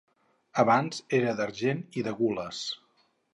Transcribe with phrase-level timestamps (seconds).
[0.63, 2.65] Abans era d'argent i de gules.